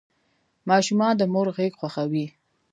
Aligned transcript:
ماشومان 0.69 1.13
د 1.17 1.21
مور 1.33 1.47
غږ 1.57 1.73
خوښوي. 1.79 2.25